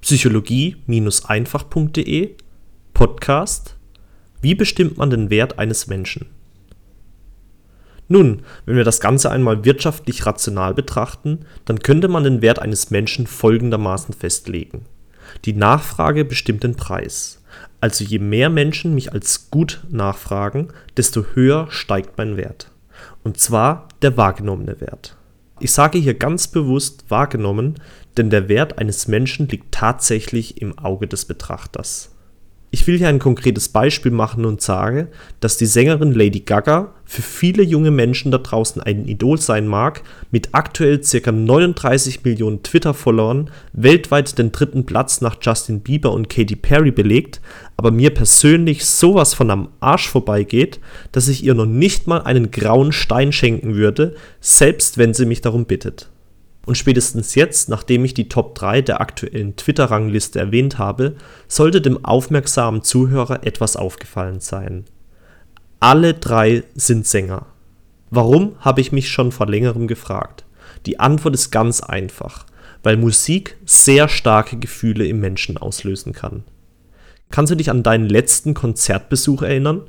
psychologie-einfach.de 0.00 2.36
Podcast 2.94 3.76
Wie 4.40 4.54
bestimmt 4.54 4.96
man 4.96 5.10
den 5.10 5.28
Wert 5.30 5.58
eines 5.58 5.86
Menschen? 5.86 6.26
Nun, 8.08 8.42
wenn 8.64 8.76
wir 8.76 8.84
das 8.84 9.00
Ganze 9.00 9.30
einmal 9.30 9.64
wirtschaftlich 9.64 10.26
rational 10.26 10.74
betrachten, 10.74 11.40
dann 11.64 11.80
könnte 11.80 12.08
man 12.08 12.24
den 12.24 12.42
Wert 12.42 12.60
eines 12.60 12.90
Menschen 12.90 13.26
folgendermaßen 13.26 14.14
festlegen. 14.14 14.84
Die 15.44 15.54
Nachfrage 15.54 16.24
bestimmt 16.24 16.62
den 16.62 16.76
Preis. 16.76 17.42
Also 17.80 18.04
je 18.04 18.18
mehr 18.18 18.48
Menschen 18.48 18.94
mich 18.94 19.12
als 19.12 19.50
gut 19.50 19.82
nachfragen, 19.90 20.68
desto 20.96 21.24
höher 21.34 21.66
steigt 21.70 22.16
mein 22.16 22.36
Wert. 22.36 22.70
Und 23.24 23.38
zwar 23.38 23.88
der 24.02 24.16
wahrgenommene 24.16 24.80
Wert. 24.80 25.16
Ich 25.58 25.72
sage 25.72 25.98
hier 25.98 26.14
ganz 26.14 26.48
bewusst 26.48 27.04
wahrgenommen, 27.08 27.80
denn 28.16 28.30
der 28.30 28.48
Wert 28.48 28.78
eines 28.78 29.08
Menschen 29.08 29.48
liegt 29.48 29.72
tatsächlich 29.72 30.60
im 30.60 30.78
Auge 30.78 31.06
des 31.06 31.24
Betrachters. 31.24 32.15
Ich 32.72 32.86
will 32.86 32.98
hier 32.98 33.08
ein 33.08 33.20
konkretes 33.20 33.68
Beispiel 33.68 34.10
machen 34.10 34.44
und 34.44 34.60
sage, 34.60 35.08
dass 35.40 35.56
die 35.56 35.66
Sängerin 35.66 36.12
Lady 36.12 36.40
Gaga 36.40 36.92
für 37.04 37.22
viele 37.22 37.62
junge 37.62 37.92
Menschen 37.92 38.32
da 38.32 38.38
draußen 38.38 38.82
ein 38.82 39.06
Idol 39.06 39.38
sein 39.40 39.68
mag, 39.68 40.02
mit 40.32 40.48
aktuell 40.52 41.00
ca. 41.00 41.32
39 41.32 42.24
Millionen 42.24 42.64
Twitter-Followern 42.64 43.50
weltweit 43.72 44.36
den 44.38 44.50
dritten 44.50 44.84
Platz 44.84 45.20
nach 45.20 45.36
Justin 45.40 45.80
Bieber 45.80 46.12
und 46.12 46.28
Katy 46.28 46.56
Perry 46.56 46.90
belegt, 46.90 47.40
aber 47.76 47.92
mir 47.92 48.10
persönlich 48.10 48.84
sowas 48.84 49.32
von 49.32 49.50
am 49.50 49.68
Arsch 49.78 50.08
vorbeigeht, 50.08 50.80
dass 51.12 51.28
ich 51.28 51.44
ihr 51.44 51.54
noch 51.54 51.66
nicht 51.66 52.08
mal 52.08 52.22
einen 52.22 52.50
grauen 52.50 52.90
Stein 52.90 53.30
schenken 53.30 53.76
würde, 53.76 54.16
selbst 54.40 54.98
wenn 54.98 55.14
sie 55.14 55.26
mich 55.26 55.40
darum 55.40 55.66
bittet. 55.66 56.08
Und 56.66 56.76
spätestens 56.76 57.36
jetzt, 57.36 57.68
nachdem 57.68 58.04
ich 58.04 58.12
die 58.12 58.28
Top 58.28 58.56
3 58.56 58.82
der 58.82 59.00
aktuellen 59.00 59.54
Twitter-Rangliste 59.54 60.40
erwähnt 60.40 60.78
habe, 60.78 61.14
sollte 61.46 61.80
dem 61.80 62.04
aufmerksamen 62.04 62.82
Zuhörer 62.82 63.46
etwas 63.46 63.76
aufgefallen 63.76 64.40
sein. 64.40 64.84
Alle 65.78 66.14
drei 66.14 66.64
sind 66.74 67.06
Sänger. 67.06 67.46
Warum, 68.10 68.56
habe 68.58 68.80
ich 68.80 68.90
mich 68.90 69.08
schon 69.08 69.30
vor 69.30 69.46
längerem 69.46 69.86
gefragt. 69.86 70.44
Die 70.86 70.98
Antwort 70.98 71.34
ist 71.34 71.50
ganz 71.50 71.80
einfach, 71.80 72.46
weil 72.82 72.96
Musik 72.96 73.56
sehr 73.64 74.08
starke 74.08 74.58
Gefühle 74.58 75.06
im 75.06 75.20
Menschen 75.20 75.58
auslösen 75.58 76.12
kann. 76.12 76.42
Kannst 77.30 77.52
du 77.52 77.56
dich 77.56 77.70
an 77.70 77.84
deinen 77.84 78.08
letzten 78.08 78.54
Konzertbesuch 78.54 79.42
erinnern? 79.42 79.82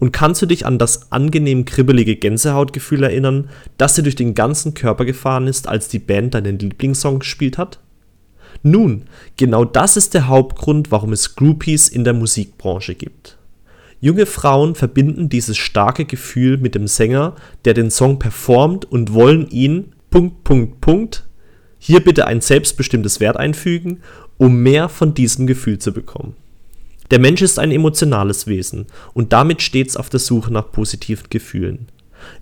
Und 0.00 0.12
kannst 0.12 0.42
du 0.42 0.46
dich 0.46 0.66
an 0.66 0.78
das 0.78 1.12
angenehm 1.12 1.66
kribbelige 1.66 2.16
Gänsehautgefühl 2.16 3.04
erinnern, 3.04 3.50
das 3.76 3.94
dir 3.94 4.02
durch 4.02 4.16
den 4.16 4.34
ganzen 4.34 4.74
Körper 4.74 5.04
gefahren 5.04 5.46
ist, 5.46 5.68
als 5.68 5.88
die 5.88 5.98
Band 5.98 6.34
deinen 6.34 6.58
Lieblingssong 6.58 7.20
gespielt 7.20 7.58
hat? 7.58 7.78
Nun, 8.62 9.04
genau 9.36 9.64
das 9.64 9.96
ist 9.96 10.14
der 10.14 10.26
Hauptgrund, 10.26 10.90
warum 10.90 11.12
es 11.12 11.36
Groupies 11.36 11.88
in 11.88 12.04
der 12.04 12.14
Musikbranche 12.14 12.94
gibt. 12.94 13.38
Junge 14.00 14.24
Frauen 14.24 14.74
verbinden 14.74 15.28
dieses 15.28 15.58
starke 15.58 16.06
Gefühl 16.06 16.56
mit 16.56 16.74
dem 16.74 16.86
Sänger, 16.86 17.36
der 17.66 17.74
den 17.74 17.90
Song 17.90 18.18
performt 18.18 18.86
und 18.86 19.12
wollen 19.12 19.48
ihn 19.50 19.92
Punkt 20.08 20.42
Punkt 20.42 20.80
Punkt 20.80 21.26
hier 21.78 22.00
bitte 22.00 22.26
ein 22.26 22.40
selbstbestimmtes 22.40 23.20
Wert 23.20 23.36
einfügen, 23.36 24.00
um 24.38 24.62
mehr 24.62 24.88
von 24.88 25.14
diesem 25.14 25.46
Gefühl 25.46 25.78
zu 25.78 25.92
bekommen. 25.92 26.36
Der 27.10 27.18
Mensch 27.18 27.42
ist 27.42 27.58
ein 27.58 27.72
emotionales 27.72 28.46
Wesen 28.46 28.86
und 29.14 29.32
damit 29.32 29.62
stets 29.62 29.96
auf 29.96 30.10
der 30.10 30.20
Suche 30.20 30.52
nach 30.52 30.70
positiven 30.70 31.26
Gefühlen. 31.28 31.88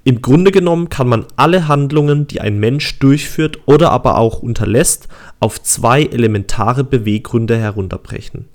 Im 0.05 0.21
Grunde 0.21 0.51
genommen 0.51 0.89
kann 0.89 1.09
man 1.09 1.27
alle 1.37 1.69
Handlungen, 1.69 2.27
die 2.27 2.41
ein 2.41 2.59
Mensch 2.59 2.99
durchführt 2.99 3.61
oder 3.67 3.91
aber 3.91 4.19
auch 4.19 4.43
unterlässt, 4.43 5.09
auf 5.41 5.63
zwei 5.63 6.03
elementare 6.03 6.85
Beweggründe 6.85 7.57
herunterbrechen. 7.57 8.47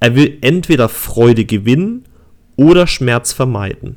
Er 0.00 0.14
will 0.14 0.38
entweder 0.40 0.88
Freude 0.88 1.44
gewinnen 1.44 2.04
oder 2.56 2.86
Schmerz 2.86 3.32
vermeiden. 3.32 3.96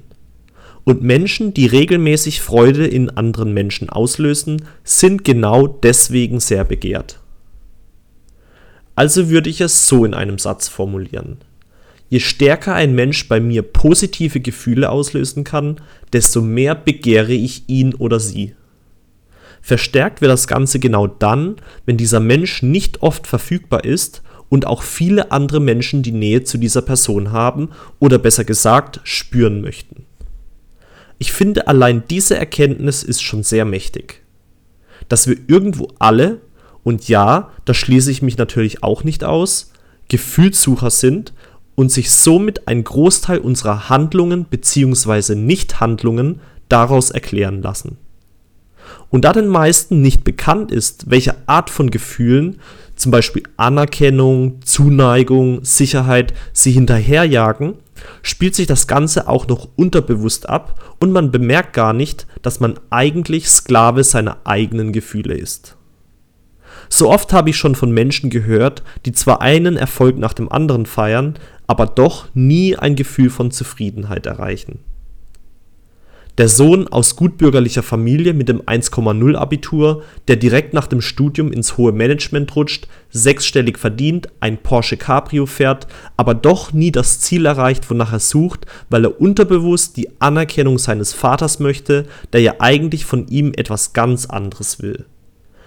Und 0.84 1.04
Menschen, 1.04 1.54
die 1.54 1.68
regelmäßig 1.68 2.42
Freude 2.42 2.88
in 2.88 3.10
anderen 3.10 3.54
Menschen 3.54 3.90
auslösen, 3.90 4.64
sind 4.84 5.24
genau 5.24 5.68
deswegen 5.68 6.40
sehr 6.40 6.64
begehrt. 6.64 7.20
Also 9.02 9.32
würde 9.32 9.50
ich 9.50 9.62
es 9.62 9.88
so 9.88 10.06
in 10.06 10.14
einem 10.14 10.38
Satz 10.38 10.68
formulieren. 10.68 11.40
Je 12.10 12.20
stärker 12.20 12.76
ein 12.76 12.94
Mensch 12.94 13.28
bei 13.28 13.40
mir 13.40 13.64
positive 13.64 14.42
Gefühle 14.42 14.92
auslösen 14.92 15.44
kann, 15.44 15.82
desto 16.14 16.44
mehr 16.44 16.76
begehre 16.76 17.34
ich 17.34 17.64
ihn 17.66 17.96
oder 17.96 18.20
sie. 18.20 18.54
Verstärkt 19.60 20.22
wird 20.22 20.32
das 20.32 20.46
Ganze 20.46 20.78
genau 20.78 21.08
dann, 21.08 21.56
wenn 21.88 21.98
dieser 21.98 22.20
Mensch 22.20 22.62
nicht 22.62 23.02
oft 23.02 23.26
verfügbar 23.26 23.86
ist 23.86 24.22
und 24.50 24.68
auch 24.68 24.84
viele 24.84 25.32
andere 25.32 25.62
Menschen 25.62 26.04
die 26.04 26.12
Nähe 26.12 26.44
zu 26.44 26.60
dieser 26.60 26.84
Person 26.84 27.32
haben 27.32 27.70
oder 27.98 28.20
besser 28.20 28.44
gesagt 28.44 29.00
spüren 29.04 29.62
möchten. 29.62 30.06
Ich 31.18 31.32
finde 31.32 31.68
allein 31.68 32.04
diese 32.08 32.38
Erkenntnis 32.38 33.02
ist 33.02 33.24
schon 33.24 33.42
sehr 33.42 33.66
mächtig. 33.66 34.22
Dass 35.10 35.26
wir 35.26 35.38
irgendwo 35.48 35.88
alle, 35.98 36.42
und 36.84 37.08
ja, 37.08 37.50
da 37.66 37.74
schließe 37.74 38.12
ich 38.12 38.22
mich 38.22 38.38
natürlich 38.38 38.84
auch 38.84 39.04
nicht 39.04 39.24
aus, 39.24 39.72
Gefühlssucher 40.08 40.90
sind 40.90 41.34
und 41.76 41.92
sich 41.92 42.12
somit 42.12 42.68
ein 42.68 42.84
Großteil 42.84 43.40
unserer 43.40 43.90
Handlungen 43.90 44.46
bzw. 44.46 45.36
Nichthandlungen 45.36 46.42
daraus 46.70 47.12
erklären 47.12 47.62
lassen. 47.62 47.98
Und 49.10 49.26
da 49.26 49.34
den 49.34 49.48
meisten 49.48 50.02
nicht 50.02 50.24
bekannt 50.24 50.72
ist, 50.72 51.10
welche 51.10 51.36
Art 51.48 51.70
von 51.70 51.92
Gefühlen, 51.92 52.60
zum 52.96 53.12
Beispiel 53.12 53.44
Anerkennung, 53.58 54.62
Zuneigung, 54.64 55.64
Sicherheit, 55.64 56.34
sie 56.54 56.72
hinterherjagen, 56.72 57.76
spielt 58.22 58.56
sich 58.56 58.68
das 58.68 58.88
Ganze 58.88 59.28
auch 59.28 59.48
noch 59.48 59.70
unterbewusst 59.76 60.50
ab 60.50 60.96
und 61.00 61.12
man 61.12 61.32
bemerkt 61.32 61.74
gar 61.74 61.94
nicht, 61.94 62.26
dass 62.42 62.60
man 62.60 62.80
eigentlich 62.90 63.50
Sklave 63.50 64.04
seiner 64.04 64.38
eigenen 64.46 64.92
Gefühle 64.94 65.36
ist. 65.36 65.78
So 66.90 67.10
oft 67.10 67.34
habe 67.34 67.50
ich 67.50 67.58
schon 67.58 67.76
von 67.76 67.92
Menschen 67.92 68.30
gehört, 68.30 68.84
die 69.06 69.12
zwar 69.12 69.42
einen 69.42 69.78
Erfolg 69.78 70.18
nach 70.18 70.34
dem 70.34 70.52
anderen 70.52 70.86
feiern, 70.86 71.36
aber 71.68 71.86
doch 71.86 72.28
nie 72.34 72.76
ein 72.76 72.96
Gefühl 72.96 73.30
von 73.30 73.52
Zufriedenheit 73.52 74.26
erreichen. 74.26 74.80
Der 76.38 76.48
Sohn 76.48 76.88
aus 76.88 77.18
gutbürgerlicher 77.18 77.84
Familie 77.84 78.34
mit 78.34 78.50
dem 78.50 78.62
1,0 78.62 79.36
Abitur, 79.36 80.04
der 80.28 80.38
direkt 80.38 80.74
nach 80.74 80.88
dem 80.88 81.02
Studium 81.02 81.52
ins 81.52 81.78
hohe 81.78 81.92
Management 81.92 82.56
rutscht, 82.56 82.88
sechsstellig 83.10 83.78
verdient, 83.78 84.30
ein 84.40 84.58
Porsche 84.58 84.96
Cabrio 84.96 85.46
fährt, 85.46 85.88
aber 86.16 86.34
doch 86.34 86.72
nie 86.72 86.92
das 86.92 87.20
Ziel 87.20 87.46
erreicht, 87.46 87.90
wonach 87.90 88.14
er 88.14 88.20
sucht, 88.20 88.66
weil 88.90 89.06
er 89.06 89.20
unterbewusst 89.20 89.98
die 89.98 90.10
Anerkennung 90.20 90.78
seines 90.78 91.14
Vaters 91.14 91.60
möchte, 91.60 92.06
der 92.32 92.42
ja 92.42 92.56
eigentlich 92.60 93.06
von 93.06 93.28
ihm 93.28 93.52
etwas 93.56 93.92
ganz 93.92 94.26
anderes 94.26 94.82
will 94.82 95.06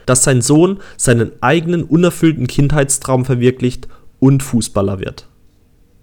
dass 0.07 0.25
sein 0.25 0.43
Sohn 0.43 0.81
seinen 0.97 1.33
eigenen 1.41 1.85
unerfüllten 1.85 2.47
Kindheitstraum 2.47 3.25
verwirklicht 3.25 3.89
und 4.19 4.43
Fußballer 4.43 5.01
wird. 5.01 5.29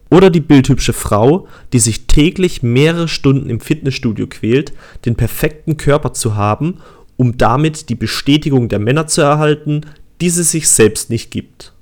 Oder 0.09 0.29
die 0.29 0.41
bildhübsche 0.41 0.93
Frau, 0.93 1.47
die 1.71 1.79
sich 1.79 2.05
täglich 2.05 2.61
mehrere 2.63 3.07
Stunden 3.07 3.49
im 3.49 3.61
Fitnessstudio 3.61 4.27
quält, 4.27 4.73
den 5.05 5.15
perfekten 5.15 5.77
Körper 5.77 6.13
zu 6.13 6.35
haben, 6.35 6.79
um 7.15 7.37
damit 7.37 7.87
die 7.89 7.95
Bestätigung 7.95 8.67
der 8.67 8.79
Männer 8.79 9.07
zu 9.07 9.21
erhalten, 9.21 9.81
die 10.19 10.29
sie 10.29 10.43
sich 10.43 10.67
selbst 10.67 11.09
nicht 11.09 11.31
gibt. 11.31 11.73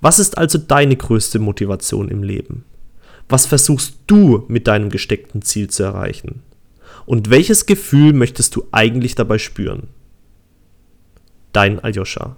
Was 0.00 0.18
ist 0.18 0.38
also 0.38 0.58
deine 0.58 0.96
größte 0.96 1.40
Motivation 1.40 2.08
im 2.08 2.22
Leben? 2.22 2.64
Was 3.28 3.46
versuchst 3.46 3.96
du 4.06 4.44
mit 4.46 4.68
deinem 4.68 4.88
gesteckten 4.90 5.42
Ziel 5.42 5.68
zu 5.68 5.82
erreichen? 5.82 6.42
Und 7.06 7.30
welches 7.30 7.66
Gefühl 7.66 8.12
möchtest 8.12 8.54
du 8.54 8.68
eigentlich 8.70 9.16
dabei 9.16 9.38
spüren? 9.38 9.88
Dein 11.56 11.80
Aljoscha. 11.80 12.36